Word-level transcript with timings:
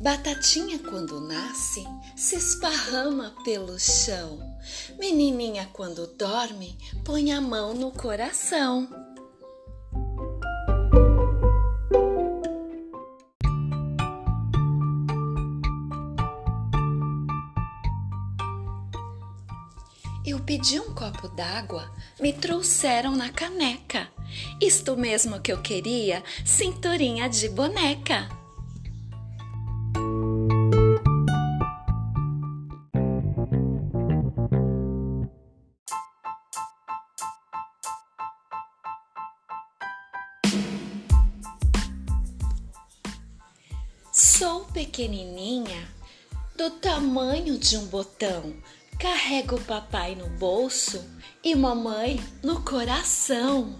Batatinha, 0.00 0.78
quando 0.78 1.20
nasce, 1.20 1.84
se 2.14 2.36
esparrama 2.36 3.34
pelo 3.44 3.76
chão. 3.80 4.38
Menininha, 4.96 5.68
quando 5.72 6.06
dorme, 6.16 6.78
põe 7.04 7.32
a 7.32 7.40
mão 7.40 7.74
no 7.74 7.90
coração. 7.90 8.88
Eu 20.24 20.38
pedi 20.38 20.78
um 20.78 20.94
copo 20.94 21.26
d'água, 21.28 21.90
me 22.20 22.32
trouxeram 22.32 23.16
na 23.16 23.30
caneca. 23.30 24.08
Isto 24.60 24.96
mesmo 24.96 25.40
que 25.40 25.52
eu 25.52 25.60
queria, 25.60 26.22
cinturinha 26.44 27.28
de 27.28 27.48
boneca. 27.48 28.28
Sou 44.38 44.66
pequenininha, 44.66 45.88
do 46.56 46.70
tamanho 46.70 47.58
de 47.58 47.76
um 47.76 47.86
botão. 47.86 48.54
Carrego 48.96 49.56
o 49.56 49.64
papai 49.64 50.14
no 50.14 50.28
bolso 50.38 51.04
e 51.42 51.56
mamãe 51.56 52.24
no 52.40 52.62
coração. 52.62 53.74